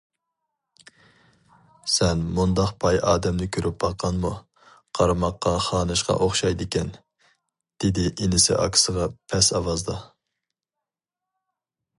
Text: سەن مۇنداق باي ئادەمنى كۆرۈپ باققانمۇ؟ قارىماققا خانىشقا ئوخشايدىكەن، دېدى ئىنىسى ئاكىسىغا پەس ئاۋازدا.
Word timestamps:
سەن 1.95 2.23
مۇنداق 2.39 2.71
باي 2.85 2.97
ئادەمنى 3.11 3.47
كۆرۈپ 3.57 3.77
باققانمۇ؟ 3.83 4.31
قارىماققا 5.01 5.53
خانىشقا 5.67 6.17
ئوخشايدىكەن، 6.25 6.91
دېدى 7.85 8.09
ئىنىسى 8.15 8.61
ئاكىسىغا 8.65 9.09
پەس 9.35 9.55
ئاۋازدا. 9.61 10.03